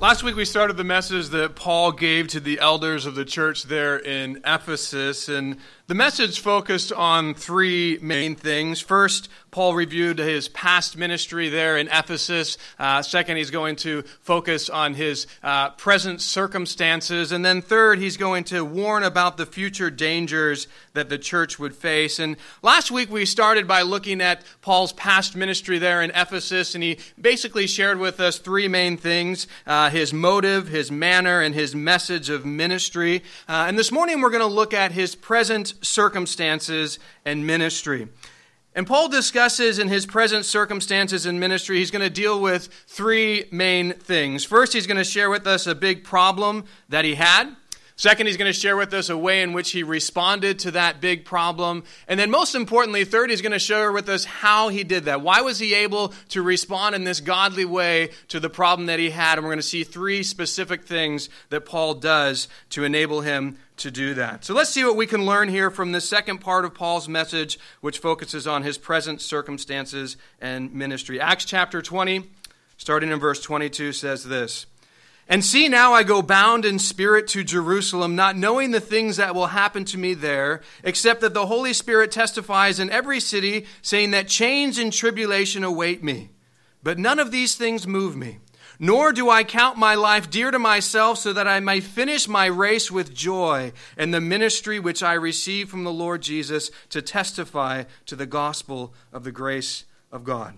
[0.00, 3.64] Last week we started the message that Paul gave to the elders of the church
[3.64, 5.56] there in Ephesus, and
[5.88, 8.78] the message focused on three main things.
[8.78, 12.58] First, Paul reviewed his past ministry there in Ephesus.
[12.78, 17.32] Uh, second, he's going to focus on his uh, present circumstances.
[17.32, 21.74] And then third, he's going to warn about the future dangers that the church would
[21.74, 22.18] face.
[22.18, 26.84] And last week we started by looking at Paul's past ministry there in Ephesus, and
[26.84, 31.74] he basically shared with us three main things uh, his motive, his manner, and his
[31.74, 33.22] message of ministry.
[33.48, 38.08] Uh, and this morning we're going to look at his present circumstances and ministry.
[38.74, 43.46] And Paul discusses in his present circumstances and ministry, he's going to deal with three
[43.50, 44.44] main things.
[44.44, 47.56] First, he's going to share with us a big problem that he had.
[47.98, 51.00] Second, he's going to share with us a way in which he responded to that
[51.00, 51.82] big problem.
[52.06, 55.20] And then, most importantly, third, he's going to share with us how he did that.
[55.20, 59.10] Why was he able to respond in this godly way to the problem that he
[59.10, 59.36] had?
[59.36, 63.90] And we're going to see three specific things that Paul does to enable him to
[63.90, 64.44] do that.
[64.44, 67.58] So let's see what we can learn here from the second part of Paul's message,
[67.80, 71.20] which focuses on his present circumstances and ministry.
[71.20, 72.30] Acts chapter 20,
[72.76, 74.66] starting in verse 22, says this.
[75.30, 79.34] And see, now I go bound in spirit to Jerusalem, not knowing the things that
[79.34, 84.12] will happen to me there, except that the Holy Spirit testifies in every city, saying
[84.12, 86.30] that chains and tribulation await me.
[86.82, 88.38] But none of these things move me.
[88.78, 92.46] Nor do I count my life dear to myself, so that I may finish my
[92.46, 97.84] race with joy and the ministry which I received from the Lord Jesus to testify
[98.06, 100.56] to the gospel of the grace of God.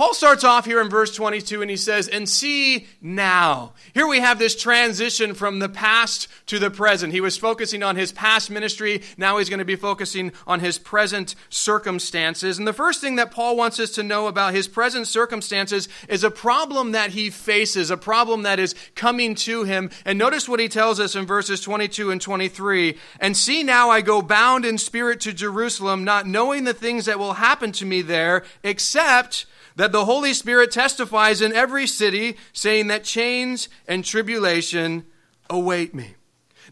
[0.00, 3.74] Paul starts off here in verse 22 and he says, And see now.
[3.92, 7.12] Here we have this transition from the past to the present.
[7.12, 9.02] He was focusing on his past ministry.
[9.18, 12.56] Now he's going to be focusing on his present circumstances.
[12.56, 16.24] And the first thing that Paul wants us to know about his present circumstances is
[16.24, 19.90] a problem that he faces, a problem that is coming to him.
[20.06, 22.96] And notice what he tells us in verses 22 and 23.
[23.20, 27.18] And see now I go bound in spirit to Jerusalem, not knowing the things that
[27.18, 29.44] will happen to me there, except
[29.76, 35.04] that the Holy Spirit testifies in every city, saying that chains and tribulation
[35.48, 36.14] await me.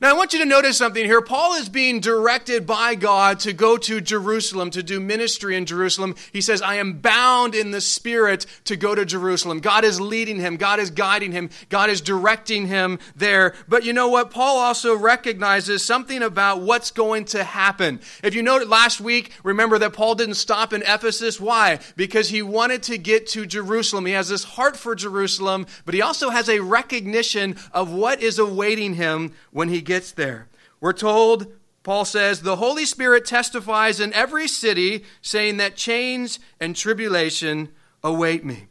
[0.01, 1.21] Now, I want you to notice something here.
[1.21, 6.15] Paul is being directed by God to go to Jerusalem, to do ministry in Jerusalem.
[6.33, 9.59] He says, I am bound in the Spirit to go to Jerusalem.
[9.59, 13.55] God is leading him, God is guiding him, God is directing him there.
[13.67, 14.31] But you know what?
[14.31, 17.99] Paul also recognizes something about what's going to happen.
[18.23, 21.41] If you noted last week, remember that Paul didn't stop in Ephesus.
[21.41, 21.81] Why?
[21.97, 24.07] Because he wanted to get to Jerusalem.
[24.07, 28.39] He has this heart for Jerusalem, but he also has a recognition of what is
[28.39, 30.47] awaiting him when he gets there.
[30.81, 36.77] We're told, Paul says, the Holy Spirit testifies in every city, saying that chains and
[36.77, 37.71] tribulation
[38.05, 38.68] await me.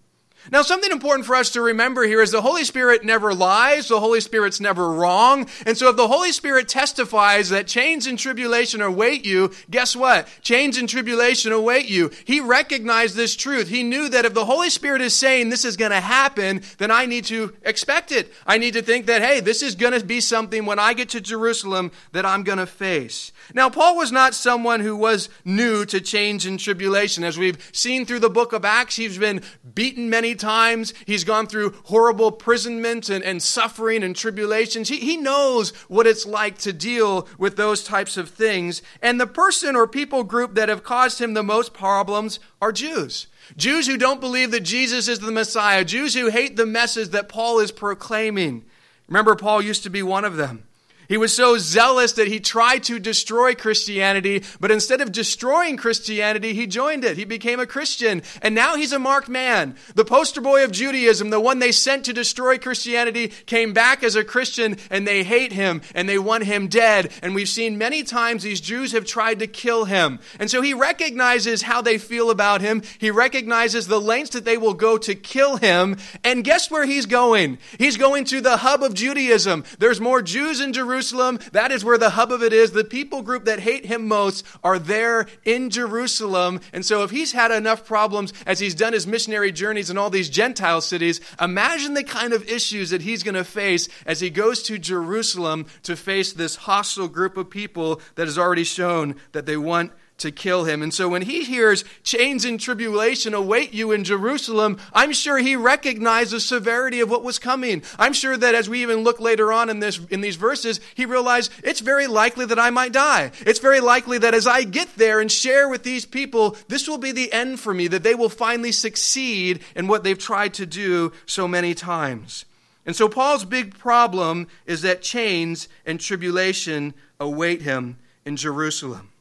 [0.51, 3.87] Now, something important for us to remember here is the Holy Spirit never lies.
[3.87, 5.47] The Holy Spirit's never wrong.
[5.65, 10.27] And so if the Holy Spirit testifies that chains and tribulation await you, guess what?
[10.41, 12.11] Chains and tribulation await you.
[12.25, 13.67] He recognized this truth.
[13.67, 16.91] He knew that if the Holy Spirit is saying this is going to happen, then
[16.91, 18.31] I need to expect it.
[18.45, 21.09] I need to think that, hey, this is going to be something when I get
[21.09, 23.31] to Jerusalem that I'm going to face.
[23.53, 27.23] Now, Paul was not someone who was new to change and tribulation.
[27.23, 29.41] As we've seen through the book of Acts, he's been
[29.73, 30.93] beaten many times.
[31.05, 34.89] He's gone through horrible imprisonment and, and suffering and tribulations.
[34.89, 38.81] He, he knows what it's like to deal with those types of things.
[39.01, 43.27] And the person or people group that have caused him the most problems are Jews.
[43.55, 47.29] Jews who don't believe that Jesus is the Messiah, Jews who hate the message that
[47.29, 48.65] Paul is proclaiming.
[49.07, 50.66] Remember, Paul used to be one of them.
[51.07, 56.53] He was so zealous that he tried to destroy Christianity, but instead of destroying Christianity,
[56.53, 57.15] he joined it.
[57.15, 59.75] He became a Christian, and now he's a marked man.
[59.95, 64.15] The poster boy of Judaism, the one they sent to destroy Christianity, came back as
[64.15, 67.13] a Christian, and they hate him, and they want him dead.
[67.21, 70.19] And we've seen many times these Jews have tried to kill him.
[70.39, 72.81] And so he recognizes how they feel about him.
[72.97, 75.95] He recognizes the lengths that they will go to kill him.
[76.25, 77.59] And guess where he's going?
[77.77, 79.63] He's going to the hub of Judaism.
[79.79, 81.37] There's more Jews in Jerusalem Jerusalem.
[81.51, 82.71] That is where the hub of it is.
[82.71, 86.59] The people group that hate him most are there in Jerusalem.
[86.73, 90.09] And so if he's had enough problems as he's done his missionary journeys in all
[90.09, 94.31] these Gentile cities, imagine the kind of issues that he's going to face as he
[94.31, 99.45] goes to Jerusalem to face this hostile group of people that has already shown that
[99.45, 100.81] they want to kill him.
[100.81, 105.55] And so when he hears chains and tribulation await you in Jerusalem, I'm sure he
[105.55, 107.83] recognized the severity of what was coming.
[107.99, 111.05] I'm sure that as we even look later on in this in these verses, he
[111.05, 113.31] realized it's very likely that I might die.
[113.41, 116.97] It's very likely that as I get there and share with these people, this will
[116.97, 120.65] be the end for me, that they will finally succeed in what they've tried to
[120.65, 122.45] do so many times.
[122.85, 129.11] And so Paul's big problem is that chains and tribulation await him in Jerusalem.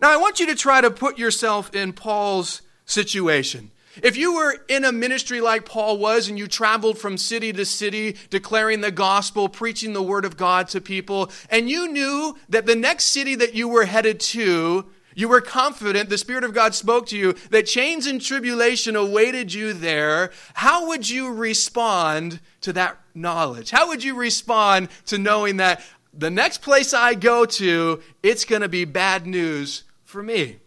[0.00, 3.70] Now, I want you to try to put yourself in Paul's situation.
[4.02, 7.64] If you were in a ministry like Paul was and you traveled from city to
[7.64, 12.66] city declaring the gospel, preaching the word of God to people, and you knew that
[12.66, 16.74] the next city that you were headed to, you were confident, the Spirit of God
[16.74, 22.72] spoke to you, that chains and tribulation awaited you there, how would you respond to
[22.72, 23.70] that knowledge?
[23.70, 25.80] How would you respond to knowing that
[26.16, 30.58] the next place I go to, it's going to be bad news for me.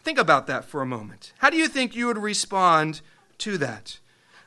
[0.00, 1.32] Think about that for a moment.
[1.38, 3.00] How do you think you would respond
[3.38, 3.98] to that?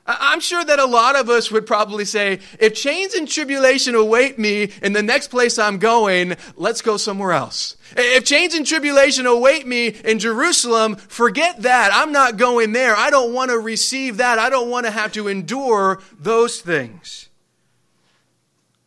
[0.07, 4.37] I'm sure that a lot of us would probably say, if chains and tribulation await
[4.37, 7.75] me in the next place I'm going, let's go somewhere else.
[7.97, 11.89] If chains and tribulation await me in Jerusalem, forget that.
[11.91, 12.95] I'm not going there.
[12.95, 14.37] I don't want to receive that.
[14.37, 17.24] I don't want to have to endure those things.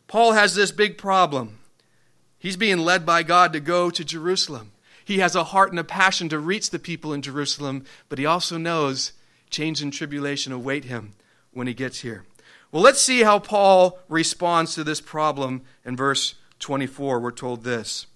[0.09, 1.59] Paul has this big problem.
[2.39, 4.71] He's being led by God to go to Jerusalem.
[5.05, 8.25] He has a heart and a passion to reach the people in Jerusalem, but he
[8.25, 9.13] also knows
[9.51, 11.13] change and tribulation await him
[11.53, 12.25] when he gets here.
[12.71, 17.19] Well, let's see how Paul responds to this problem in verse 24.
[17.19, 18.07] We're told this.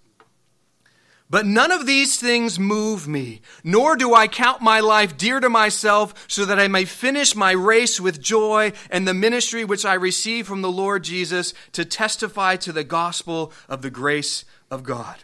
[1.34, 5.50] But none of these things move me, nor do I count my life dear to
[5.50, 9.96] myself, so that I may finish my race with joy and the ministry which I
[9.96, 15.24] receive from the Lord Jesus to testify to the gospel of the grace of God.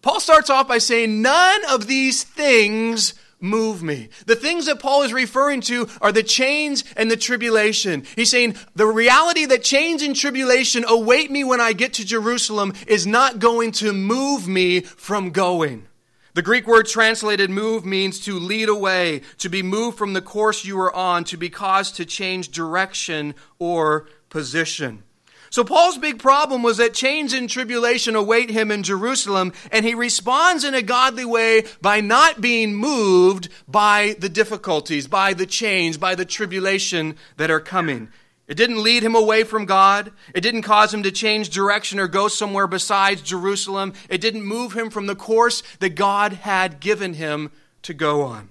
[0.00, 4.08] Paul starts off by saying, None of these things move me.
[4.26, 8.04] The things that Paul is referring to are the chains and the tribulation.
[8.16, 12.72] He's saying the reality that chains and tribulation await me when I get to Jerusalem
[12.86, 15.86] is not going to move me from going.
[16.34, 20.64] The Greek word translated move means to lead away, to be moved from the course
[20.64, 25.02] you are on, to be caused to change direction or position.
[25.50, 29.94] So Paul's big problem was that chains and tribulation await him in Jerusalem, and he
[29.94, 35.96] responds in a godly way by not being moved by the difficulties, by the chains,
[35.96, 38.08] by the tribulation that are coming.
[38.46, 40.10] It didn't lead him away from God.
[40.34, 43.92] It didn't cause him to change direction or go somewhere besides Jerusalem.
[44.08, 47.50] It didn't move him from the course that God had given him
[47.82, 48.50] to go on.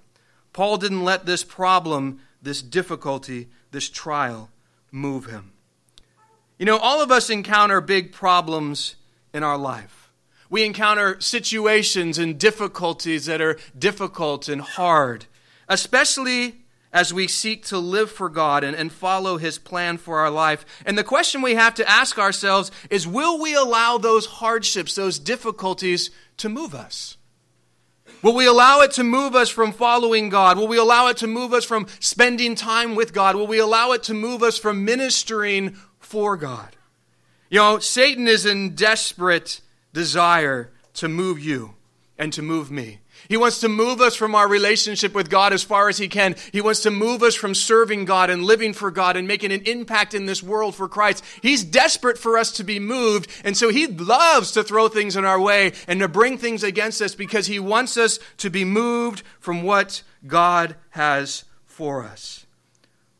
[0.54, 4.52] Paul didn't let this problem, this difficulty, this trial
[4.92, 5.54] move him.
[6.58, 8.96] You know, all of us encounter big problems
[9.34, 10.12] in our life.
[10.50, 15.26] We encounter situations and difficulties that are difficult and hard,
[15.68, 16.62] especially
[16.94, 20.66] as we seek to live for God and, and follow His plan for our life.
[20.86, 25.20] And the question we have to ask ourselves is will we allow those hardships, those
[25.20, 27.18] difficulties to move us?
[28.24, 30.58] Will we allow it to move us from following God?
[30.58, 33.36] Will we allow it to move us from spending time with God?
[33.36, 36.78] Will we allow it to move us from ministering for God.
[37.50, 39.60] You know, Satan is in desperate
[39.92, 41.74] desire to move you
[42.18, 43.00] and to move me.
[43.28, 46.36] He wants to move us from our relationship with God as far as He can.
[46.54, 49.64] He wants to move us from serving God and living for God and making an
[49.64, 51.26] impact in this world for Christ.
[51.42, 55.26] He's desperate for us to be moved, and so He loves to throw things in
[55.26, 59.24] our way and to bring things against us because He wants us to be moved
[59.40, 62.47] from what God has for us.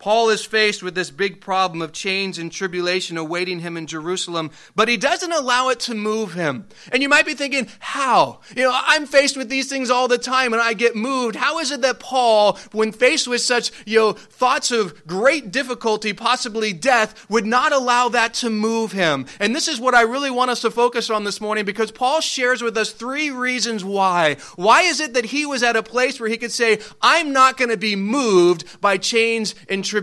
[0.08, 4.52] Paul is faced with this big problem of chains and tribulation awaiting him in Jerusalem,
[4.74, 6.66] but he doesn't allow it to move him.
[6.94, 8.40] And you might be thinking, how?
[8.56, 11.36] You know, I'm faced with these things all the time and I get moved.
[11.36, 16.14] How is it that Paul, when faced with such, you know, thoughts of great difficulty,
[16.14, 19.26] possibly death, would not allow that to move him?
[19.42, 22.22] And this is what I really want us to focus on this morning because Paul
[22.22, 24.38] shares with us three reasons why.
[24.56, 27.58] Why is it that he was at a place where he could say, I'm not
[27.58, 29.97] going to be moved by chains and tribulation.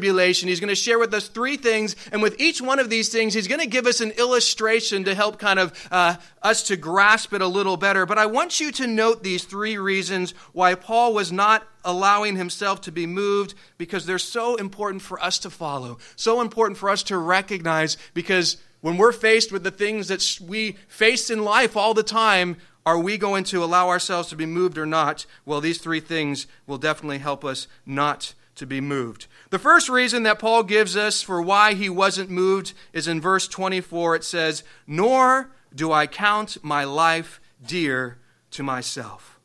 [0.49, 3.35] He's going to share with us three things, and with each one of these things,
[3.35, 7.33] he's going to give us an illustration to help kind of uh, us to grasp
[7.33, 8.07] it a little better.
[8.07, 12.81] But I want you to note these three reasons why Paul was not allowing himself
[12.83, 17.03] to be moved because they're so important for us to follow, so important for us
[17.05, 21.95] to recognize because When we're faced with the things that we face in life all
[21.95, 25.25] the time, are we going to allow ourselves to be moved or not?
[25.47, 29.27] Well, these three things will definitely help us not to be moved.
[29.51, 33.47] The first reason that Paul gives us for why he wasn't moved is in verse
[33.47, 34.17] 24.
[34.17, 38.19] It says, Nor do I count my life dear
[38.53, 39.39] to myself.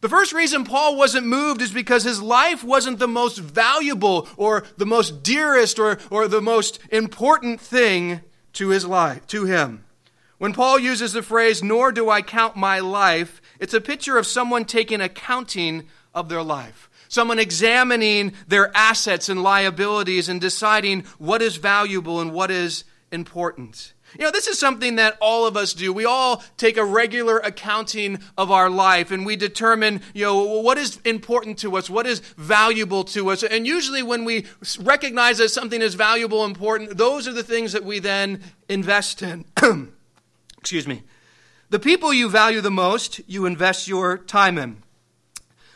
[0.00, 4.64] The first reason Paul wasn't moved is because his life wasn't the most valuable or
[4.76, 8.20] the most dearest or, or the most important thing
[8.54, 9.84] to his life, to him.
[10.38, 14.26] When Paul uses the phrase, nor do I count my life, it's a picture of
[14.26, 21.42] someone taking accounting of their life someone examining their assets and liabilities and deciding what
[21.42, 23.92] is valuable and what is important.
[24.18, 25.92] You know, this is something that all of us do.
[25.92, 30.78] We all take a regular accounting of our life and we determine, you know, what
[30.78, 33.42] is important to us, what is valuable to us.
[33.42, 34.46] And usually when we
[34.80, 38.40] recognize that something is valuable, important, those are the things that we then
[38.70, 39.44] invest in.
[40.58, 41.02] Excuse me.
[41.68, 44.82] The people you value the most, you invest your time in.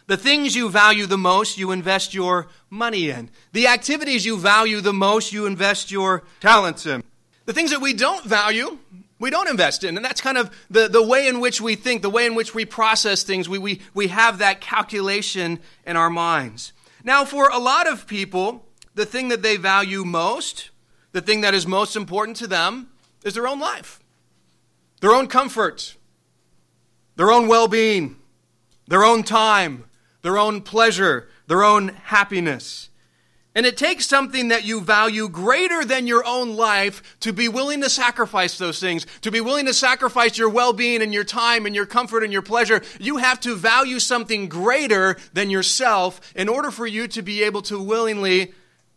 [0.06, 3.28] The things you value the most, you invest your money in.
[3.52, 7.02] The activities you value the most, you invest your talents in.
[7.44, 8.78] The things that we don't value,
[9.18, 9.96] we don't invest in.
[9.96, 12.54] And that's kind of the, the way in which we think, the way in which
[12.54, 13.48] we process things.
[13.48, 16.72] We, we, we have that calculation in our minds.
[17.02, 20.70] Now, for a lot of people, the thing that they value most,
[21.12, 22.90] the thing that is most important to them,
[23.24, 23.98] is their own life,
[25.00, 25.96] their own comfort,
[27.16, 28.16] their own well being,
[28.86, 29.84] their own time,
[30.26, 32.90] their own pleasure, their own happiness.
[33.54, 37.80] And it takes something that you value greater than your own life to be willing
[37.82, 41.64] to sacrifice those things, to be willing to sacrifice your well being and your time
[41.64, 42.82] and your comfort and your pleasure.
[42.98, 47.62] You have to value something greater than yourself in order for you to be able
[47.62, 48.52] to willingly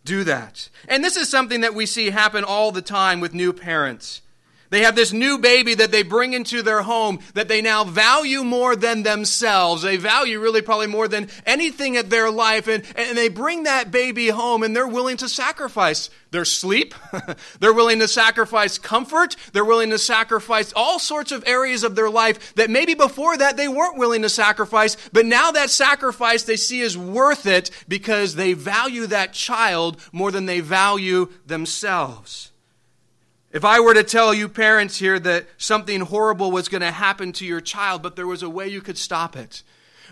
[0.05, 0.67] do that.
[0.88, 4.24] And this is something that we see happen all the time with new parents.
[4.69, 8.43] They have this new baby that they bring into their home that they now value
[8.43, 9.81] more than themselves.
[9.81, 12.67] They value really probably more than anything at their life.
[12.67, 16.93] And, and they bring that baby home and they're willing to sacrifice their sleep.
[17.59, 19.35] they're willing to sacrifice comfort.
[19.53, 23.57] They're willing to sacrifice all sorts of areas of their life that maybe before that
[23.57, 24.97] they weren't willing to sacrifice.
[25.11, 30.31] But now that sacrifice they see is worth it because they value that child more
[30.31, 32.51] than they value themselves.
[33.51, 37.32] If I were to tell you parents here that something horrible was going to happen
[37.34, 39.63] to your child, but there was a way you could stop it.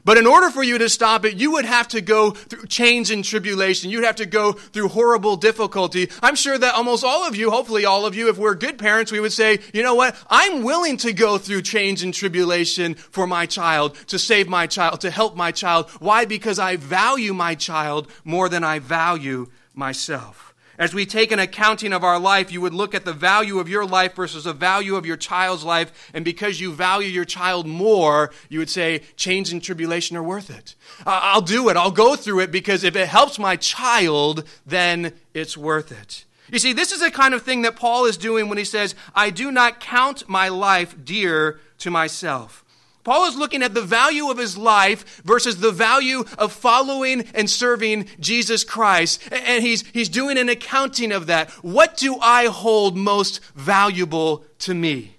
[0.04, 3.12] But in order for you to stop it, you would have to go through change
[3.12, 3.92] and tribulation.
[3.92, 6.10] You'd have to go through horrible difficulty.
[6.24, 9.12] I'm sure that almost all of you, hopefully all of you, if we're good parents,
[9.12, 10.16] we would say, you know what?
[10.30, 15.02] I'm willing to go through change and tribulation for my child, to save my child,
[15.02, 15.90] to help my child.
[16.00, 16.26] Why?
[16.26, 20.47] Because I value my child more than I value myself.
[20.78, 23.68] As we take an accounting of our life, you would look at the value of
[23.68, 26.12] your life versus the value of your child's life.
[26.14, 30.50] And because you value your child more, you would say, change and tribulation are worth
[30.50, 30.76] it.
[31.06, 31.78] I'll do it.
[31.78, 36.26] I'll go through it because if it helps my child, then it's worth it.
[36.52, 38.96] You see, this is the kind of thing that Paul is doing when he says,
[39.16, 42.64] I do not count my life dear to myself.
[43.08, 47.50] Paul is looking at the value of his life versus the value of following and
[47.50, 49.24] serving Jesus Christ.
[49.32, 51.50] And he's, he's doing an accounting of that.
[51.64, 55.16] What do I hold most valuable to me?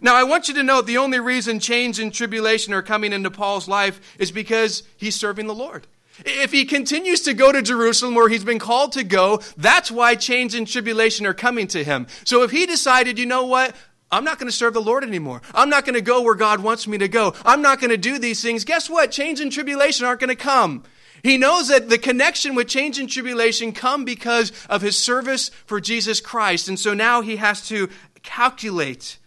[0.00, 3.30] Now, I want you to know the only reason change and tribulation are coming into
[3.30, 5.86] Paul's life is because he's serving the Lord.
[6.24, 10.14] If he continues to go to Jerusalem where he's been called to go, that's why
[10.14, 12.06] change and tribulation are coming to him.
[12.24, 13.76] So if he decided, you know what,
[14.10, 15.42] I'm not going to serve the Lord anymore.
[15.54, 17.34] I'm not going to go where God wants me to go.
[17.44, 18.64] I'm not going to do these things.
[18.64, 19.10] Guess what?
[19.10, 20.84] Change and tribulation aren't going to come.
[21.22, 25.80] He knows that the connection with change and tribulation come because of his service for
[25.80, 26.68] Jesus Christ.
[26.68, 27.88] And so now he has to
[28.22, 29.18] calculate.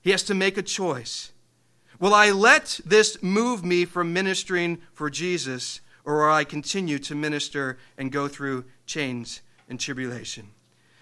[0.00, 1.32] He has to make a choice.
[1.98, 7.14] Will I let this move me from ministering for Jesus, or will I continue to
[7.14, 10.48] minister and go through change and tribulation?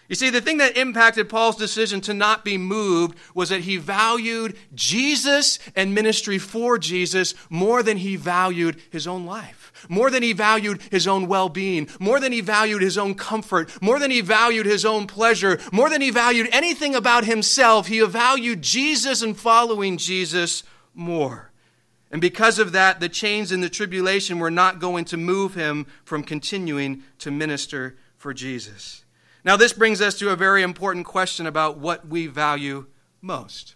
[0.09, 3.79] You see, the thing that impacted Paul's decision to not be moved was that he
[3.79, 10.23] valued Jesus and ministry for Jesus more than he valued his own life, more than
[10.23, 14.11] he valued his own well being, more than he valued his own comfort, more than
[14.11, 17.87] he valued his own pleasure, more than he valued anything about himself.
[17.87, 21.51] He valued Jesus and following Jesus more.
[22.11, 25.87] And because of that, the chains and the tribulation were not going to move him
[26.05, 29.04] from continuing to minister for Jesus.
[29.45, 32.87] Now, this brings us to a very important question about what we value
[33.21, 33.75] most.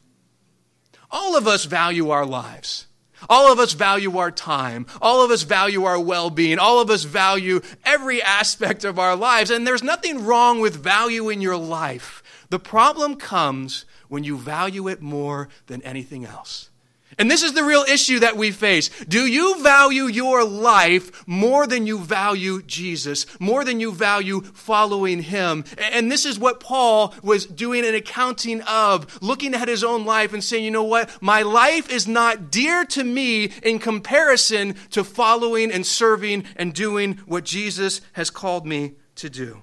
[1.10, 2.86] All of us value our lives.
[3.28, 4.86] All of us value our time.
[5.02, 6.58] All of us value our well being.
[6.58, 9.50] All of us value every aspect of our lives.
[9.50, 12.22] And there's nothing wrong with valuing your life.
[12.50, 16.70] The problem comes when you value it more than anything else.
[17.18, 18.90] And this is the real issue that we face.
[19.08, 25.22] Do you value your life more than you value Jesus, more than you value following
[25.22, 25.64] him?
[25.78, 30.32] And this is what Paul was doing an accounting of, looking at his own life
[30.32, 31.10] and saying, you know what?
[31.20, 37.14] My life is not dear to me in comparison to following and serving and doing
[37.26, 39.62] what Jesus has called me to do.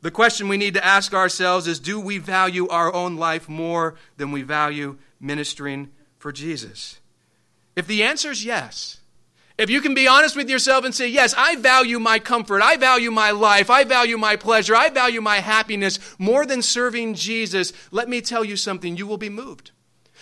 [0.00, 3.96] The question we need to ask ourselves is do we value our own life more
[4.16, 5.90] than we value ministering
[6.20, 7.00] for Jesus?
[7.74, 8.98] If the answer is yes,
[9.58, 12.76] if you can be honest with yourself and say, Yes, I value my comfort, I
[12.76, 17.72] value my life, I value my pleasure, I value my happiness more than serving Jesus,
[17.90, 19.72] let me tell you something, you will be moved.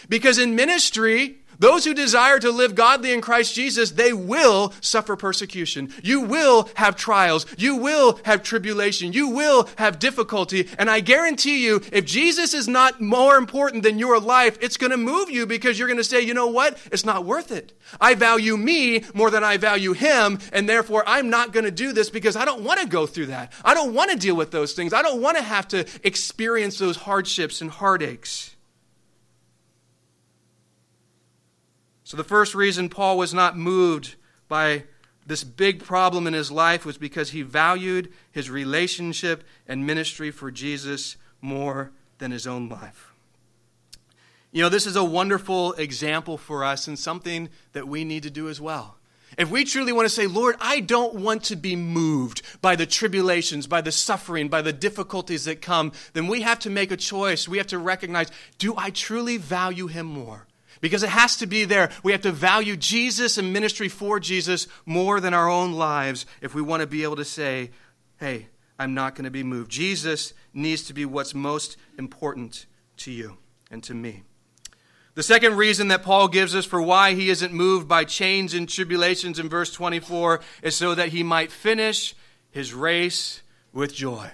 [0.09, 5.17] Because in ministry, those who desire to live godly in Christ Jesus, they will suffer
[5.17, 5.93] persecution.
[6.03, 7.47] You will have trials.
[7.57, 9.13] You will have tribulation.
[9.13, 10.69] You will have difficulty.
[10.79, 14.93] And I guarantee you, if Jesus is not more important than your life, it's going
[14.93, 16.79] to move you because you're going to say, you know what?
[16.93, 17.73] It's not worth it.
[18.01, 20.39] I value me more than I value him.
[20.53, 23.27] And therefore, I'm not going to do this because I don't want to go through
[23.27, 23.53] that.
[23.65, 24.93] I don't want to deal with those things.
[24.93, 28.55] I don't want to have to experience those hardships and heartaches.
[32.09, 34.15] So, the first reason Paul was not moved
[34.49, 34.85] by
[35.27, 40.51] this big problem in his life was because he valued his relationship and ministry for
[40.51, 43.13] Jesus more than his own life.
[44.53, 48.31] You know, this is a wonderful example for us and something that we need to
[48.31, 48.97] do as well.
[49.37, 52.87] If we truly want to say, Lord, I don't want to be moved by the
[52.87, 56.97] tribulations, by the suffering, by the difficulties that come, then we have to make a
[56.97, 57.47] choice.
[57.47, 60.48] We have to recognize do I truly value Him more?
[60.81, 61.91] Because it has to be there.
[62.03, 66.55] We have to value Jesus and ministry for Jesus more than our own lives if
[66.55, 67.71] we want to be able to say,
[68.19, 68.49] hey,
[68.79, 69.71] I'm not going to be moved.
[69.71, 72.67] Jesus needs to be what's most important
[72.99, 73.39] to you
[73.71, 74.23] and to me.
[75.15, 78.69] The second reason that Paul gives us for why he isn't moved by chains and
[78.69, 82.15] tribulations in verse 24 is so that he might finish
[82.53, 84.31] his race with joy.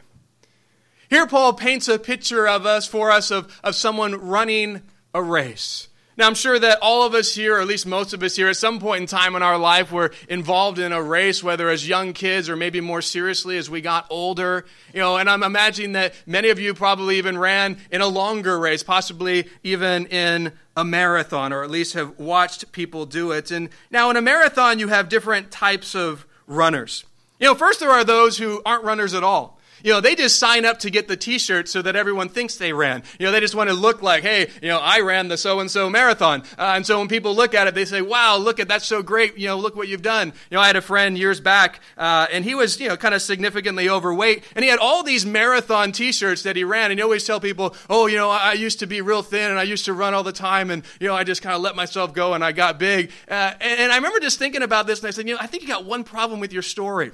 [1.08, 4.82] Here, Paul paints a picture of us, for us, of, of someone running
[5.14, 5.88] a race.
[6.16, 8.48] Now, I'm sure that all of us here, or at least most of us here,
[8.48, 11.88] at some point in time in our life, were involved in a race, whether as
[11.88, 14.64] young kids or maybe more seriously as we got older.
[14.92, 18.61] You know, and I'm imagining that many of you probably even ran in a longer
[18.61, 23.50] race, possibly even in a marathon, or at least have watched people do it.
[23.50, 27.05] And now, in a marathon, you have different types of runners.
[27.40, 29.59] You know, first there are those who aren't runners at all.
[29.82, 32.72] You know, they just sign up to get the t-shirt so that everyone thinks they
[32.72, 33.02] ran.
[33.18, 35.90] You know, they just want to look like, hey, you know, I ran the so-and-so
[35.90, 36.42] marathon.
[36.58, 39.02] Uh, and so when people look at it, they say, wow, look at, that's so
[39.02, 39.37] great.
[39.37, 40.32] You know, look what you've done.
[40.50, 43.14] You know, I had a friend years back, uh, and he was, you know, kind
[43.14, 47.02] of significantly overweight, and he had all these marathon t-shirts that he ran, and he
[47.02, 49.84] always tell people, oh, you know, I used to be real thin, and I used
[49.87, 52.34] to run all the time, and, you know, I just kind of let myself go,
[52.34, 53.10] and I got big.
[53.28, 55.46] Uh, and, and I remember just thinking about this, and I said, you know, I
[55.46, 57.12] think you got one problem with your story.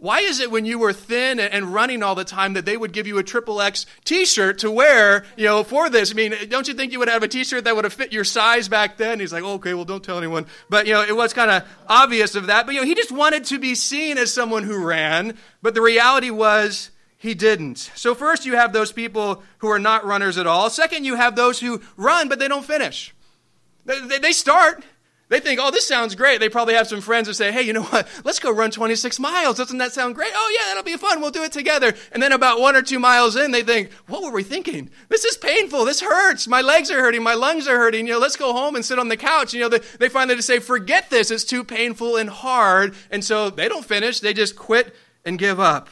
[0.00, 2.92] Why is it when you were thin and running all the time that they would
[2.92, 6.12] give you a triple X t-shirt to wear, you know, for this?
[6.12, 8.22] I mean, don't you think you would have a t-shirt that would have fit your
[8.22, 9.18] size back then?
[9.18, 10.46] He's like, okay, well, don't tell anyone.
[10.70, 12.64] But, you know, it was kind of obvious of that.
[12.64, 15.36] But, you know, he just wanted to be seen as someone who ran.
[15.62, 17.78] But the reality was he didn't.
[17.96, 20.70] So first you have those people who are not runners at all.
[20.70, 23.12] Second, you have those who run, but they don't finish.
[23.84, 24.84] They, they start,
[25.28, 26.40] they think, oh, this sounds great.
[26.40, 28.08] They probably have some friends who say, hey, you know what?
[28.24, 29.58] Let's go run 26 miles.
[29.58, 30.32] Doesn't that sound great?
[30.34, 31.20] Oh, yeah, that'll be fun.
[31.20, 31.92] We'll do it together.
[32.12, 34.88] And then about one or two miles in, they think, what were we thinking?
[35.10, 35.84] This is painful.
[35.84, 36.48] This hurts.
[36.48, 37.22] My legs are hurting.
[37.22, 38.06] My lungs are hurting.
[38.06, 39.52] You know, let's go home and sit on the couch.
[39.52, 41.30] You know, they, they finally just say, forget this.
[41.30, 42.94] It's too painful and hard.
[43.10, 44.20] And so they don't finish.
[44.20, 44.94] They just quit
[45.26, 45.90] and give up.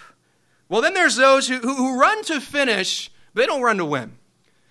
[0.71, 3.85] Well, then there's those who, who, who run to finish, but they don't run to
[3.85, 4.17] win.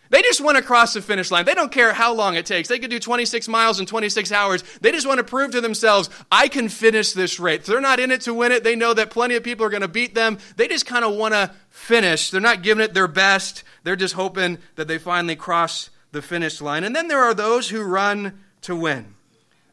[0.10, 1.46] They just want to cross the finish line.
[1.46, 2.68] They don't care how long it takes.
[2.68, 4.64] They could do 26 miles in 26 hours.
[4.82, 7.66] They just want to prove to themselves, I can finish this race.
[7.66, 8.64] They're not in it to win it.
[8.64, 10.38] They know that plenty of people are going to beat them.
[10.58, 12.30] They just kind of want to finish.
[12.30, 13.64] They're not giving it their best.
[13.84, 16.84] They're just hoping that they finally cross the finish line.
[16.84, 19.16] And then there are those who run to win.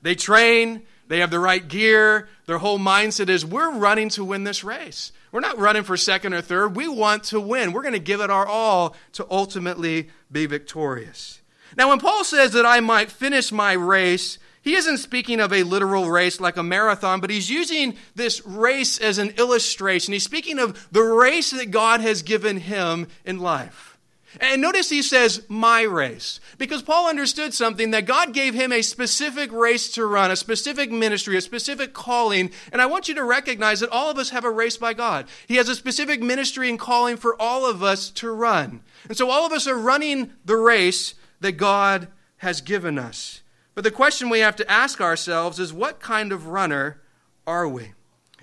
[0.03, 2.29] They train, they have the right gear.
[2.47, 5.13] Their whole mindset is, we're running to win this race.
[5.31, 6.77] We're not running for second or third.
[6.77, 7.73] We want to win.
[7.73, 11.41] We're going to give it our all to ultimately be victorious.
[11.77, 15.65] Now, when Paul says that I might finish my race, he isn't speaking of a
[15.65, 20.13] literal race like a marathon, but he's using this race as an illustration.
[20.13, 23.92] He's speaking of the race that God has given him in life.
[24.41, 26.41] And notice he says, my race.
[26.59, 30.91] Because Paul understood something that God gave him a specific race to run, a specific
[30.91, 32.51] ministry, a specific calling.
[32.73, 35.27] And I want you to recognize that all of us have a race by God.
[35.47, 38.81] He has a specific ministry and calling for all of us to run.
[39.09, 43.43] And so all of us are running the race that God has given us.
[43.75, 47.01] But the question we have to ask ourselves is what kind of runner
[47.47, 47.93] are we?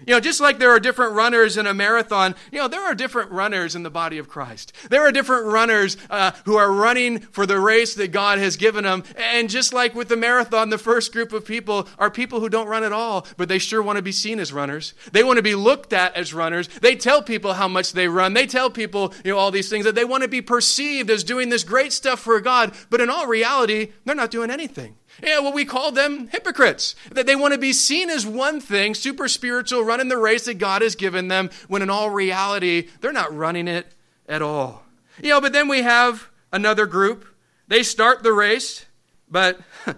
[0.08, 2.96] You know, just like there are different runners in a marathon, you know, there are
[2.96, 4.74] different runners in the body of Christ.
[4.90, 8.86] There are different runners uh, who are running for the race that God has given
[8.86, 9.04] them.
[9.18, 12.68] And just like with the marathon, the first group of people are people who don't
[12.68, 14.94] run at all, but they sure want to be seen as runners.
[15.12, 16.68] They want to be looked at as runners.
[16.68, 18.34] They tell people how much they run.
[18.34, 21.24] They tell people, you know, all these things that they want to be perceived as
[21.24, 22.74] doing this great stuff for God.
[22.90, 24.96] But in all reality, they're not doing anything.
[25.22, 26.96] Yeah, well, we call them hypocrites.
[27.12, 30.56] That they want to be seen as one thing, super spiritual, running the race that
[30.56, 33.94] God has given them, when in all reality, they're not running it
[34.28, 34.86] at all.
[35.22, 37.26] You know, but then we have another group.
[37.68, 38.86] They start the race,
[39.30, 39.60] but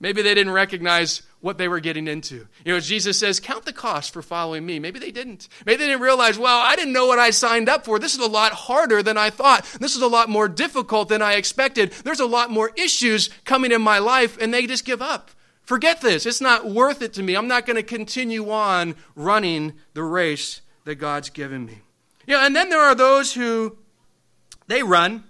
[0.00, 2.46] maybe they didn't recognize what they were getting into.
[2.64, 4.78] You know, Jesus says, Count the cost for following me.
[4.78, 5.48] Maybe they didn't.
[5.66, 7.98] Maybe they didn't realize, well, I didn't know what I signed up for.
[7.98, 9.64] This is a lot harder than I thought.
[9.80, 11.90] This is a lot more difficult than I expected.
[12.04, 15.32] There's a lot more issues coming in my life, and they just give up.
[15.64, 16.26] Forget this.
[16.26, 17.34] It's not worth it to me.
[17.34, 21.80] I'm not going to continue on running the race that God's given me.
[22.26, 23.76] Yeah, and then there are those who
[24.68, 25.24] they run,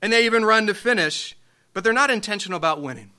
[0.00, 1.36] and they even run to finish,
[1.74, 3.11] but they're not intentional about winning.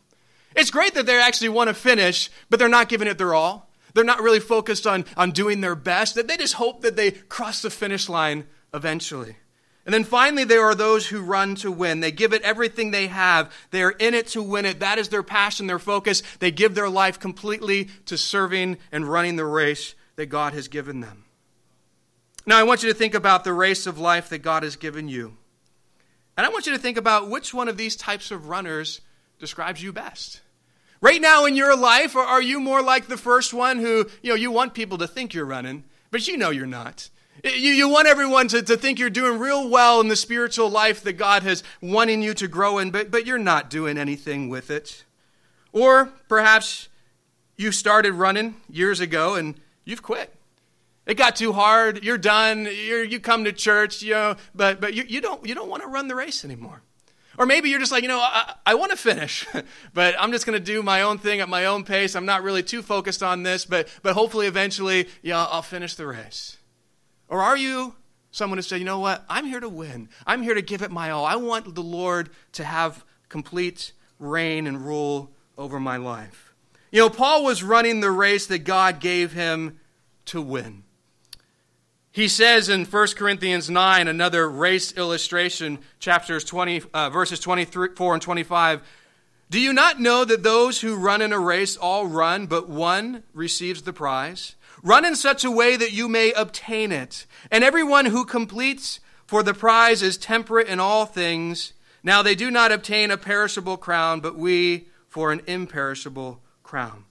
[0.56, 3.70] It's great that they actually want to finish, but they're not giving it their all.
[3.94, 7.12] They're not really focused on, on doing their best, that they just hope that they
[7.12, 9.38] cross the finish line eventually.
[9.86, 12.00] And then finally, there are those who run to win.
[12.00, 13.54] They give it everything they have.
[13.72, 14.80] They are in it to win it.
[14.80, 16.24] That is their passion, their focus.
[16.40, 21.02] They give their life completely to serving and running the race that God has given
[21.02, 21.26] them.
[22.46, 25.10] Now, I want you to think about the race of life that God has given
[25.10, 25.38] you.
[26.38, 29.02] And I want you to think about which one of these types of runners
[29.38, 30.42] describes you best.
[31.04, 34.36] Right now in your life, are you more like the first one who, you know,
[34.36, 37.10] you want people to think you're running, but you know you're not?
[37.44, 41.04] You, you want everyone to, to think you're doing real well in the spiritual life
[41.04, 44.72] that God has wanting you to grow in, but, but you're not doing anything with
[44.72, 45.04] it.
[45.74, 46.88] Or perhaps
[47.58, 50.34] you started running years ago and you've quit.
[51.06, 52.02] It got too hard.
[52.02, 52.64] You're done.
[52.64, 55.84] You're, you come to church, you know, but, but you, you, don't, you don't want
[55.84, 56.82] to run the race anymore.
[57.38, 59.48] Or maybe you're just like, you know, I, I want to finish,
[59.94, 62.16] but I'm just going to do my own thing at my own pace.
[62.16, 66.06] I'm not really too focused on this, but, but hopefully eventually, yeah, I'll finish the
[66.08, 66.58] race.
[67.28, 67.96] Or are you
[68.34, 70.10] someone who say, you know what, I'm here to win.
[70.26, 71.24] I'm here to give it my all.
[71.26, 76.54] I want the Lord to have complete reign and rule over my life.
[76.92, 79.80] You know, Paul was running the race that God gave him
[80.26, 80.83] to win.
[82.14, 88.22] He says in 1 Corinthians 9, another race illustration, chapters 20, uh, verses 24 and
[88.22, 88.84] 25,
[89.50, 93.24] Do you not know that those who run in a race all run, but one
[93.34, 94.54] receives the prize?
[94.84, 97.26] Run in such a way that you may obtain it.
[97.50, 101.74] And everyone who completes for the prize is temperate in all things.
[102.04, 107.06] Now they do not obtain a perishable crown, but we for an imperishable crown.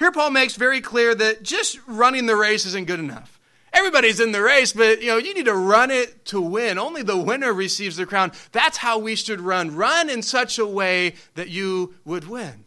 [0.00, 3.37] Here Paul makes very clear that just running the race isn't good enough.
[3.72, 6.78] Everybody's in the race, but you know, you need to run it to win.
[6.78, 8.32] Only the winner receives the crown.
[8.52, 9.76] That's how we should run.
[9.76, 12.64] Run in such a way that you would win.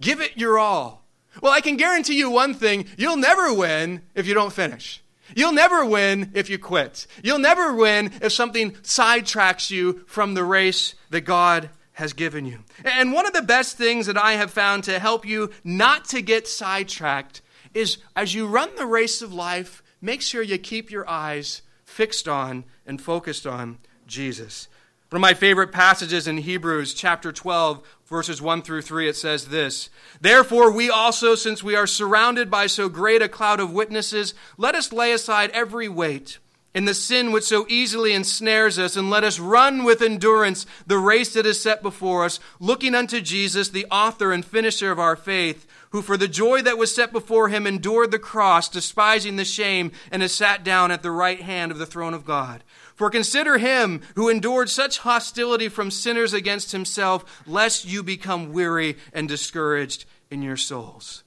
[0.00, 1.04] Give it your all.
[1.40, 5.02] Well, I can guarantee you one thing, you'll never win if you don't finish.
[5.34, 7.06] You'll never win if you quit.
[7.22, 12.60] You'll never win if something sidetracks you from the race that God has given you.
[12.84, 16.22] And one of the best things that I have found to help you not to
[16.22, 17.42] get sidetracked
[17.74, 22.28] is as you run the race of life, make sure you keep your eyes fixed
[22.28, 24.68] on and focused on Jesus.
[25.10, 29.48] One of my favorite passages in Hebrews chapter 12, verses 1 through 3, it says
[29.48, 34.34] this Therefore, we also, since we are surrounded by so great a cloud of witnesses,
[34.56, 36.38] let us lay aside every weight
[36.74, 40.98] and the sin which so easily ensnares us, and let us run with endurance the
[40.98, 45.16] race that is set before us, looking unto Jesus, the author and finisher of our
[45.16, 49.44] faith who for the joy that was set before him endured the cross, despising the
[49.44, 52.62] shame, and has sat down at the right hand of the throne of God.
[52.94, 58.96] For consider him who endured such hostility from sinners against himself, lest you become weary
[59.12, 61.24] and discouraged in your souls.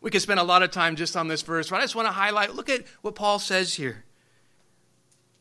[0.00, 2.06] We could spend a lot of time just on this verse, but I just want
[2.06, 4.04] to highlight look at what Paul says here.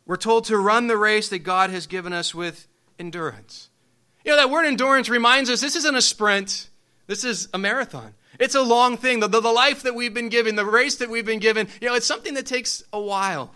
[0.06, 3.70] We're told to run the race that God has given us with endurance.
[4.26, 6.70] You know, that word endurance reminds us this isn't a sprint.
[7.12, 8.14] This is a marathon.
[8.40, 9.20] It's a long thing.
[9.20, 11.90] The, the, the life that we've been given, the race that we've been given, you
[11.90, 13.54] know, it's something that takes a while.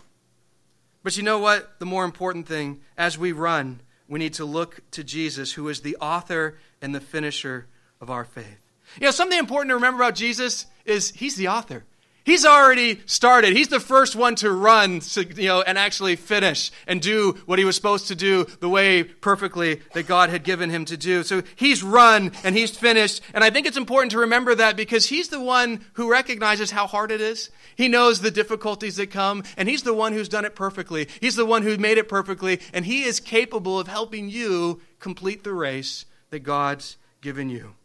[1.02, 1.78] But you know what?
[1.78, 5.80] The more important thing, as we run, we need to look to Jesus, who is
[5.80, 7.66] the author and the finisher
[7.98, 8.60] of our faith.
[9.00, 11.84] You know, something important to remember about Jesus is he's the author.
[12.26, 13.52] He's already started.
[13.56, 15.00] He's the first one to run,
[15.36, 19.04] you know, and actually finish and do what he was supposed to do the way
[19.04, 21.22] perfectly that God had given him to do.
[21.22, 23.20] So he's run and he's finished.
[23.32, 26.88] And I think it's important to remember that because he's the one who recognizes how
[26.88, 27.48] hard it is.
[27.76, 31.06] He knows the difficulties that come, and he's the one who's done it perfectly.
[31.20, 35.44] He's the one who made it perfectly, and he is capable of helping you complete
[35.44, 37.76] the race that God's given you.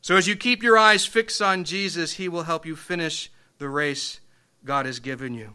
[0.00, 3.68] So as you keep your eyes fixed on Jesus, he will help you finish the
[3.68, 4.20] race
[4.64, 5.52] God has given you.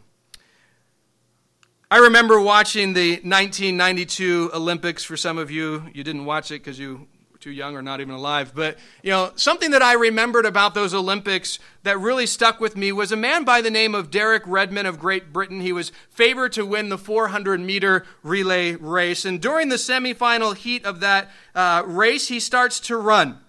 [1.90, 5.02] I remember watching the 1992 Olympics.
[5.02, 8.00] For some of you, you didn't watch it because you were too young or not
[8.00, 8.52] even alive.
[8.54, 12.92] But, you know, something that I remembered about those Olympics that really stuck with me
[12.92, 15.60] was a man by the name of Derek Redmond of Great Britain.
[15.60, 19.24] He was favored to win the 400 meter relay race.
[19.24, 23.40] And during the semifinal heat of that uh, race, he starts to run.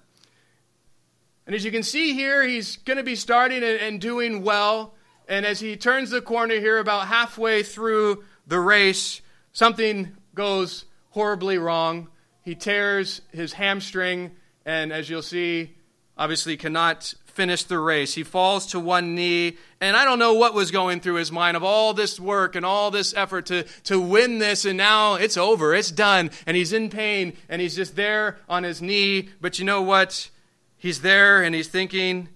[1.47, 4.93] And as you can see here, he's going to be starting and doing well.
[5.29, 9.21] And as he turns the corner here, about halfway through the race,
[9.53, 12.09] something goes horribly wrong.
[12.41, 14.31] He tears his hamstring,
[14.65, 15.75] and as you'll see,
[16.17, 18.13] obviously cannot finish the race.
[18.13, 21.55] He falls to one knee, and I don't know what was going through his mind
[21.55, 25.37] of all this work and all this effort to, to win this, and now it's
[25.37, 29.29] over, it's done, and he's in pain, and he's just there on his knee.
[29.39, 30.29] But you know what?
[30.77, 32.29] He's there and he's thinking,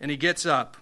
[0.00, 0.76] and he gets up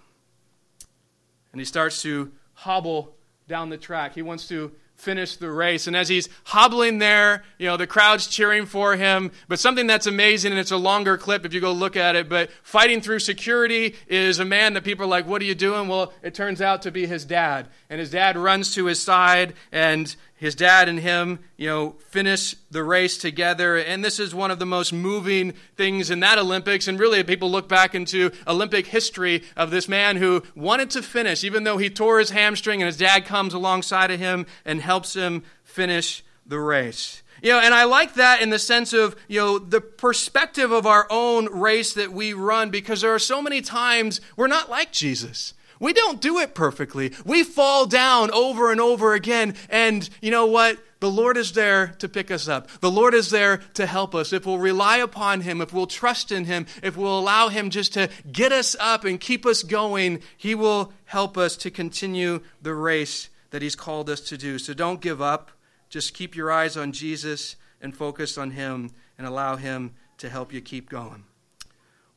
[1.51, 3.15] and he starts to hobble
[3.47, 4.15] down the track.
[4.15, 5.87] He wants to finish the race.
[5.87, 9.31] And as he's hobbling there, you know, the crowd's cheering for him.
[9.47, 12.29] But something that's amazing, and it's a longer clip if you go look at it,
[12.29, 15.87] but fighting through security is a man that people are like, What are you doing?
[15.87, 17.67] Well, it turns out to be his dad.
[17.89, 22.53] And his dad runs to his side, and his dad and him, you know, finish
[22.69, 23.77] the race together.
[23.77, 26.85] And this is one of the most moving things in that Olympics.
[26.85, 31.45] And really, people look back into Olympic history of this man who wanted to finish,
[31.45, 35.13] even though he tore his hamstring, and his dad comes alongside of him and helps
[35.13, 37.23] him finish the race.
[37.41, 40.85] You know, and I like that in the sense of, you know, the perspective of
[40.85, 44.91] our own race that we run because there are so many times we're not like
[44.91, 45.53] Jesus.
[45.83, 47.11] We don't do it perfectly.
[47.25, 49.53] We fall down over and over again.
[49.69, 50.79] And you know what?
[51.01, 52.69] The Lord is there to pick us up.
[52.79, 54.31] The Lord is there to help us.
[54.31, 57.93] If we'll rely upon Him, if we'll trust in Him, if we'll allow Him just
[57.95, 62.73] to get us up and keep us going, He will help us to continue the
[62.73, 64.59] race that He's called us to do.
[64.59, 65.51] So don't give up.
[65.89, 70.53] Just keep your eyes on Jesus and focus on Him and allow Him to help
[70.53, 71.25] you keep going.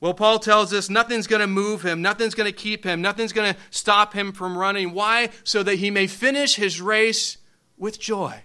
[0.00, 3.32] Well, Paul tells us nothing's going to move him, nothing's going to keep him, nothing's
[3.32, 4.92] going to stop him from running.
[4.92, 5.30] Why?
[5.42, 7.38] So that he may finish his race
[7.78, 8.42] with joy.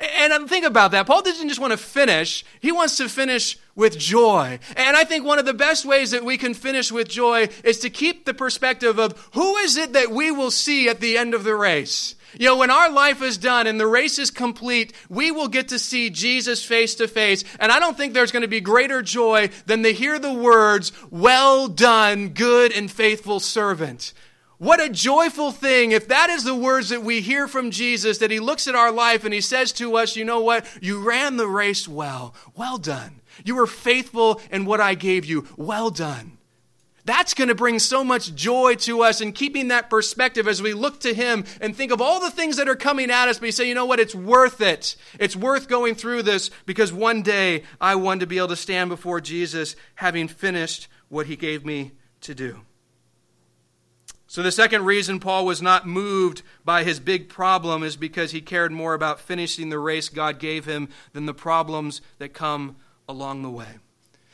[0.00, 1.06] And think about that.
[1.06, 4.58] Paul doesn't just want to finish, he wants to finish with joy.
[4.76, 7.78] And I think one of the best ways that we can finish with joy is
[7.80, 11.34] to keep the perspective of who is it that we will see at the end
[11.34, 12.16] of the race?
[12.38, 15.68] You know, when our life is done and the race is complete, we will get
[15.68, 17.44] to see Jesus face to face.
[17.60, 20.92] And I don't think there's going to be greater joy than to hear the words,
[21.10, 24.12] Well done, good and faithful servant.
[24.58, 28.30] What a joyful thing if that is the words that we hear from Jesus, that
[28.30, 30.66] he looks at our life and he says to us, You know what?
[30.80, 32.34] You ran the race well.
[32.56, 33.20] Well done.
[33.44, 35.46] You were faithful in what I gave you.
[35.56, 36.38] Well done.
[37.06, 40.72] That's going to bring so much joy to us and keeping that perspective as we
[40.72, 43.38] look to Him and think of all the things that are coming at us.
[43.38, 44.00] But you say, you know what?
[44.00, 44.96] It's worth it.
[45.18, 48.88] It's worth going through this because one day I want to be able to stand
[48.88, 52.62] before Jesus having finished what He gave me to do.
[54.26, 58.40] So, the second reason Paul was not moved by his big problem is because he
[58.40, 62.74] cared more about finishing the race God gave him than the problems that come
[63.08, 63.78] along the way.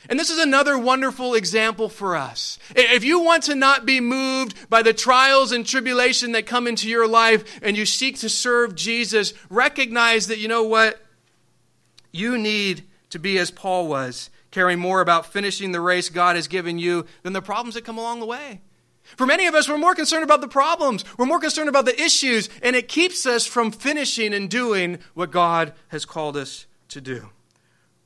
[0.08, 2.58] And this is another wonderful example for us.
[2.74, 6.88] If you want to not be moved by the trials and tribulation that come into
[6.88, 11.00] your life and you seek to serve Jesus, recognize that you know what?
[12.12, 16.48] You need to be as Paul was, caring more about finishing the race God has
[16.48, 18.62] given you than the problems that come along the way.
[19.16, 22.00] For many of us, we're more concerned about the problems, we're more concerned about the
[22.00, 27.00] issues, and it keeps us from finishing and doing what God has called us to
[27.00, 27.30] do.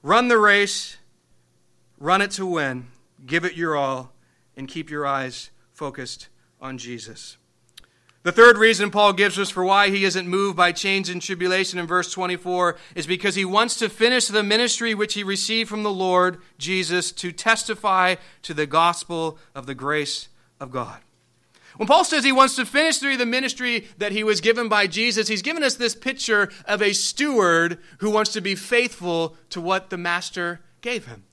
[0.02, 0.96] Run the race
[1.98, 2.88] Run it to win,
[3.24, 4.12] give it your all,
[4.56, 6.28] and keep your eyes focused
[6.60, 7.36] on Jesus.
[8.24, 11.78] The third reason Paul gives us for why he isn't moved by change and tribulation
[11.78, 15.82] in verse 24 is because he wants to finish the ministry which he received from
[15.82, 20.28] the Lord Jesus to testify to the gospel of the grace
[20.58, 21.00] of God.
[21.76, 24.86] When Paul says he wants to finish through the ministry that he was given by
[24.86, 29.60] Jesus, he's given us this picture of a steward who wants to be faithful to
[29.60, 31.24] what the master gave him.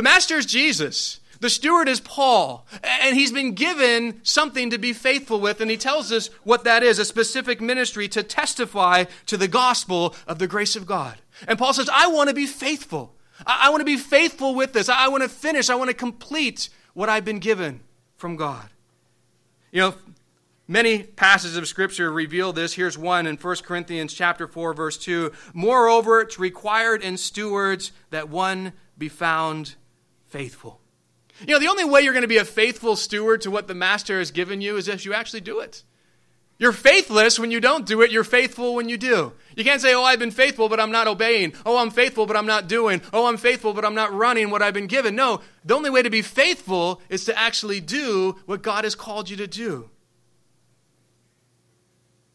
[0.00, 1.20] The master is Jesus.
[1.40, 2.66] The steward is Paul.
[2.82, 6.82] And he's been given something to be faithful with, and he tells us what that
[6.82, 11.18] is a specific ministry to testify to the gospel of the grace of God.
[11.46, 13.14] And Paul says, I want to be faithful.
[13.46, 14.88] I, want to be faithful with this.
[14.88, 15.68] I, I want to finish.
[15.68, 17.80] I want to complete what I've been given
[18.16, 18.70] from God.
[19.70, 19.94] You know,
[20.66, 22.72] many passages of scripture reveal this.
[22.72, 25.30] Here's one in 1 Corinthians chapter 4 verse 2.
[25.52, 29.74] Moreover, it's required in stewards that one be found
[30.30, 30.80] faithful.
[31.46, 33.74] You know, the only way you're going to be a faithful steward to what the
[33.74, 35.84] master has given you is if you actually do it.
[36.58, 38.10] You're faithless when you don't do it.
[38.10, 39.32] You're faithful when you do.
[39.56, 41.54] You can't say, Oh, I've been faithful, but I'm not obeying.
[41.64, 43.00] Oh, I'm faithful, but I'm not doing.
[43.14, 45.16] Oh, I'm faithful, but I'm not running what I've been given.
[45.16, 49.30] No, the only way to be faithful is to actually do what God has called
[49.30, 49.88] you to do.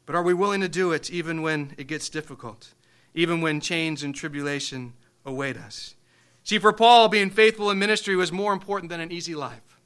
[0.07, 2.73] But are we willing to do it even when it gets difficult,
[3.13, 5.94] even when change and tribulation await us?
[6.45, 9.79] See, for Paul, being faithful in ministry was more important than an easy life.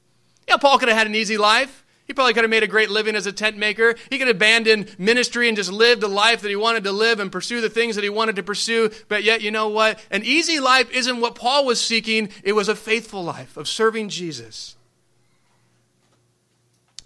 [0.46, 1.84] Yeah, Paul could have had an easy life.
[2.06, 3.94] He probably could have made a great living as a tent maker.
[4.10, 7.18] He could have abandoned ministry and just lived the life that he wanted to live
[7.18, 8.90] and pursue the things that he wanted to pursue.
[9.08, 9.98] But yet, you know what?
[10.10, 14.10] An easy life isn't what Paul was seeking, it was a faithful life of serving
[14.10, 14.76] Jesus.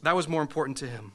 [0.03, 1.13] That was more important to him.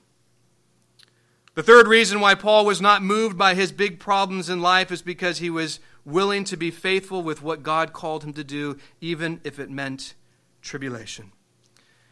[1.56, 5.02] The third reason why Paul was not moved by his big problems in life is
[5.02, 9.42] because he was willing to be faithful with what God called him to do, even
[9.44, 10.14] if it meant
[10.62, 11.32] tribulation.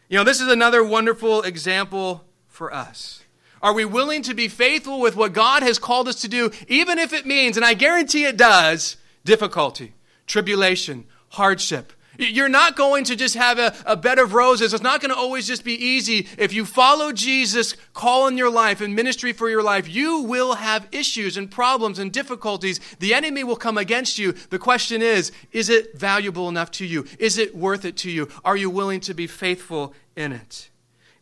[0.08, 3.22] You know, this is another wonderful example for us.
[3.60, 6.98] Are we willing to be faithful with what God has called us to do, even
[6.98, 9.94] if it means, and I guarantee it does, difficulty,
[10.26, 14.74] tribulation, hardship, you're not going to just have a, a bed of roses.
[14.74, 16.26] It's not going to always just be easy.
[16.36, 20.54] If you follow Jesus' call in your life and ministry for your life, you will
[20.54, 22.80] have issues and problems and difficulties.
[22.98, 24.32] The enemy will come against you.
[24.32, 27.06] The question is, is it valuable enough to you?
[27.18, 28.28] Is it worth it to you?
[28.44, 30.70] Are you willing to be faithful in it?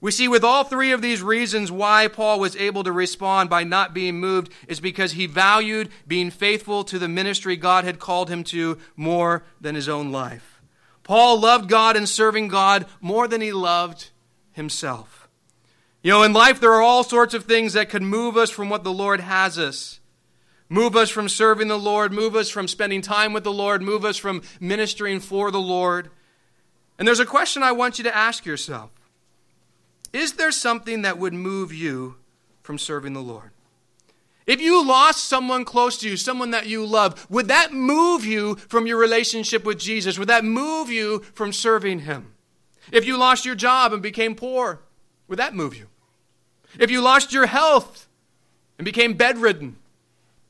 [0.01, 3.65] We see with all three of these reasons why Paul was able to respond by
[3.65, 8.29] not being moved is because he valued being faithful to the ministry God had called
[8.29, 10.56] him to more than his own life.
[11.07, 14.11] Paul loved God and serving God more than he loved
[14.51, 15.29] himself.
[16.03, 18.69] You know, in life, there are all sorts of things that could move us from
[18.69, 20.01] what the Lord has us.
[20.69, 24.05] Move us from serving the Lord, move us from spending time with the Lord, move
[24.05, 26.11] us from ministering for the Lord.
[26.99, 28.91] And there's a question I want you to ask yourself
[30.13, 32.17] Is there something that would move you
[32.65, 33.53] from serving the Lord?
[34.47, 38.55] If you lost someone close to you, someone that you love, would that move you
[38.55, 40.19] from your relationship with Jesus?
[40.19, 42.33] Would that move you from serving Him?
[42.93, 44.81] If you lost your job and became poor,
[45.27, 45.89] would that move you?
[46.79, 48.07] If you lost your health
[48.79, 49.77] and became bedridden,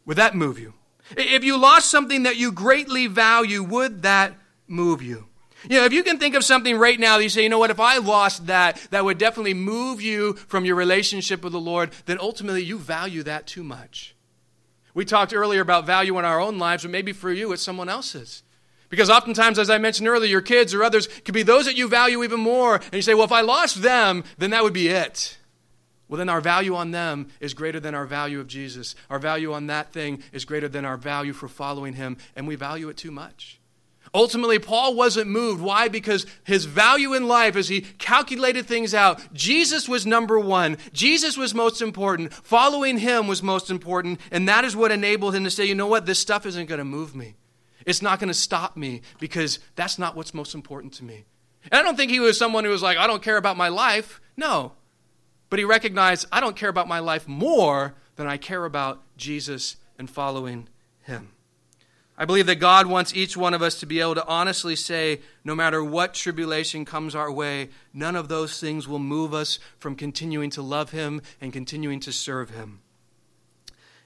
[0.05, 0.75] would that move you?
[1.17, 4.35] If you lost something that you greatly value, would that
[4.67, 5.27] move you?
[5.69, 7.59] You know, if you can think of something right now that you say, you know
[7.59, 11.61] what, if I lost that, that would definitely move you from your relationship with the
[11.61, 14.15] Lord, then ultimately you value that too much.
[14.95, 17.89] We talked earlier about value in our own lives, but maybe for you it's someone
[17.89, 18.43] else's.
[18.89, 21.89] Because oftentimes, as I mentioned earlier, your kids or others could be those that you
[21.89, 22.77] value even more.
[22.77, 25.39] And you say, well, if I lost them, then that would be it.
[26.09, 28.95] Well, then our value on them is greater than our value of Jesus.
[29.11, 32.55] Our value on that thing is greater than our value for following him, and we
[32.55, 33.59] value it too much.
[34.17, 35.61] Ultimately, Paul wasn't moved.
[35.61, 35.89] Why?
[35.89, 40.79] Because his value in life, as he calculated things out, Jesus was number one.
[40.95, 42.33] Jesus was most important.
[42.33, 44.19] Following him was most important.
[44.31, 46.07] And that is what enabled him to say, you know what?
[46.07, 47.37] This stuff isn't going to move me.
[47.85, 51.27] It's not going to stop me because that's not what's most important to me.
[51.71, 53.69] And I don't think he was someone who was like, I don't care about my
[53.69, 54.23] life.
[54.35, 54.73] No.
[55.51, 59.77] But he recognized, I don't care about my life more than I care about Jesus
[59.99, 60.71] and following
[61.03, 61.33] him.
[62.19, 65.21] I believe that God wants each one of us to be able to honestly say,
[65.45, 69.97] no matter what tribulation comes our way, none of those things will move us from
[69.97, 72.81] continuing to love Him and continuing to serve Him.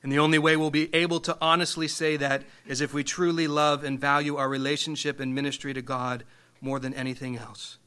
[0.02, 3.46] And the only way we'll be able to honestly say that is if we truly
[3.46, 6.24] love and value our relationship and ministry to God
[6.60, 7.78] more than anything else.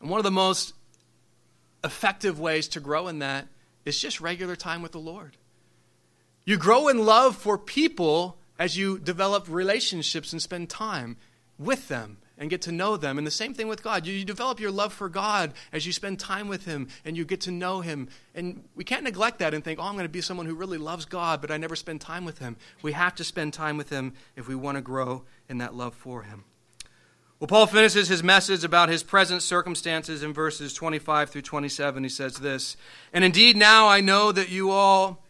[0.00, 0.72] And one of the most
[1.82, 3.48] effective ways to grow in that
[3.84, 5.36] is just regular time with the Lord.
[6.46, 11.16] You grow in love for people as you develop relationships and spend time
[11.58, 13.18] with them and get to know them.
[13.18, 14.06] And the same thing with God.
[14.06, 17.42] You, develop your love for God as you spend time with Him and you get
[17.42, 18.08] to know Him.
[18.34, 20.78] And we can't neglect that and think, oh, I'm going to be someone who really
[20.78, 22.56] loves God, but I never spend time with Him.
[22.82, 25.94] We have to spend time with Him if we want to grow in that love
[25.94, 26.44] for Him.
[27.40, 32.02] Well, Paul finishes his message about his present circumstances in verses 25 through 27.
[32.02, 32.76] He says this
[33.12, 35.23] And indeed, now I know that you all,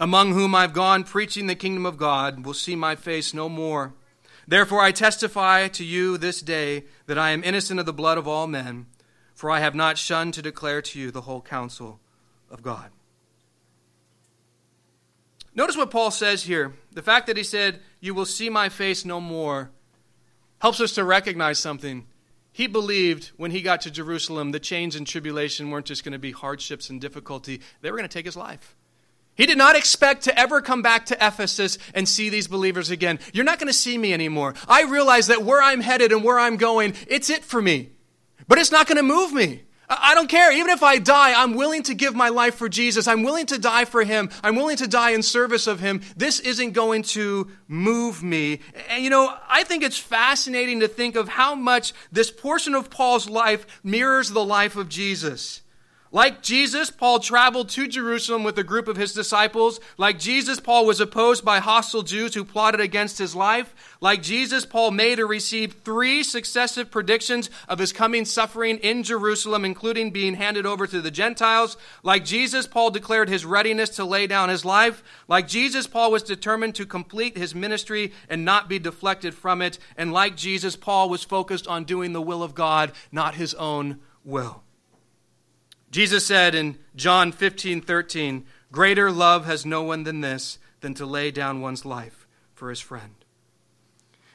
[0.00, 3.92] among whom I've gone preaching the kingdom of God, will see my face no more.
[4.48, 8.26] Therefore, I testify to you this day that I am innocent of the blood of
[8.26, 8.86] all men,
[9.34, 12.00] for I have not shunned to declare to you the whole counsel
[12.50, 12.90] of God.
[15.54, 16.72] Notice what Paul says here.
[16.92, 19.70] The fact that he said, You will see my face no more
[20.60, 22.06] helps us to recognize something.
[22.52, 26.18] He believed when he got to Jerusalem, the chains and tribulation weren't just going to
[26.18, 28.74] be hardships and difficulty, they were going to take his life.
[29.40, 33.18] He did not expect to ever come back to Ephesus and see these believers again.
[33.32, 34.52] You're not going to see me anymore.
[34.68, 37.88] I realize that where I'm headed and where I'm going, it's it for me.
[38.48, 39.62] But it's not going to move me.
[39.88, 40.52] I don't care.
[40.52, 43.08] Even if I die, I'm willing to give my life for Jesus.
[43.08, 44.28] I'm willing to die for Him.
[44.44, 46.02] I'm willing to die in service of Him.
[46.18, 48.60] This isn't going to move me.
[48.90, 52.90] And you know, I think it's fascinating to think of how much this portion of
[52.90, 55.62] Paul's life mirrors the life of Jesus.
[56.12, 59.78] Like Jesus, Paul traveled to Jerusalem with a group of his disciples.
[59.96, 63.72] Like Jesus, Paul was opposed by hostile Jews who plotted against his life.
[64.00, 69.64] Like Jesus, Paul made or received three successive predictions of his coming suffering in Jerusalem,
[69.64, 71.76] including being handed over to the Gentiles.
[72.02, 75.04] Like Jesus, Paul declared his readiness to lay down his life.
[75.28, 79.78] Like Jesus, Paul was determined to complete his ministry and not be deflected from it.
[79.96, 84.00] And like Jesus, Paul was focused on doing the will of God, not his own
[84.24, 84.64] will.
[85.90, 91.06] Jesus said in John 15, 13, Greater love has no one than this, than to
[91.06, 93.14] lay down one's life for his friend.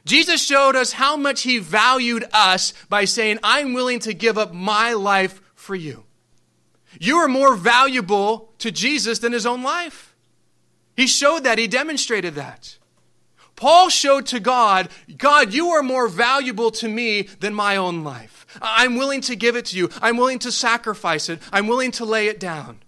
[0.05, 4.53] Jesus showed us how much he valued us by saying, I'm willing to give up
[4.53, 6.03] my life for you.
[6.99, 10.15] You are more valuable to Jesus than his own life.
[10.95, 12.77] He showed that, he demonstrated that.
[13.55, 18.34] Paul showed to God, God, you are more valuable to me than my own life.
[18.61, 19.89] I'm willing to give it to you.
[20.01, 21.39] I'm willing to sacrifice it.
[21.51, 22.79] I'm willing to lay it down.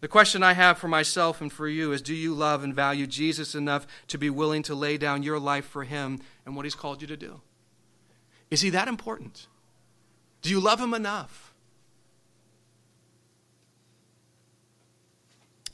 [0.00, 3.06] The question I have for myself and for you is do you love and value
[3.06, 6.74] Jesus enough to be willing to lay down your life for him and what he's
[6.74, 7.40] called you to do?
[8.50, 9.46] Is he that important?
[10.42, 11.54] Do you love him enough?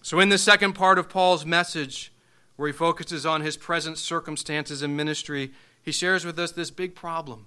[0.02, 2.12] So, in the second part of Paul's message,
[2.56, 6.94] where he focuses on his present circumstances and ministry, he shares with us this big
[6.94, 7.46] problem.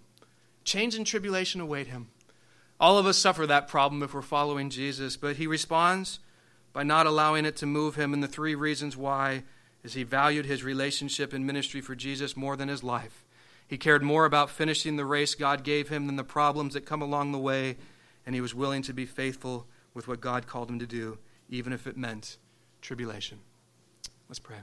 [0.64, 2.07] Change and tribulation await him.
[2.80, 6.20] All of us suffer that problem if we're following Jesus, but he responds
[6.74, 8.14] by not allowing it to move him.
[8.14, 9.43] And the three reasons why
[9.84, 13.26] is he valued his relationship and ministry for Jesus more than his life.
[13.68, 17.01] He cared more about finishing the race God gave him than the problems that come
[17.01, 17.78] along the way,
[18.26, 21.18] and he was willing to be faithful with what God called him to do,
[21.49, 22.38] even if it meant
[22.82, 23.39] tribulation.
[24.28, 24.57] Let's pray.